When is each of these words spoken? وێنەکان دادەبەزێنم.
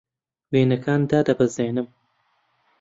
وێنەکان 0.51 1.01
دادەبەزێنم. 1.11 1.87